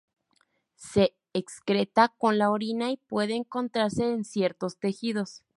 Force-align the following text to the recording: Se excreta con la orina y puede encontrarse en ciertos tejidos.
Se 0.77 1.13
excreta 1.31 2.09
con 2.17 2.39
la 2.39 2.49
orina 2.49 2.89
y 2.89 2.97
puede 2.97 3.35
encontrarse 3.35 4.11
en 4.11 4.23
ciertos 4.25 4.79
tejidos. 4.79 5.43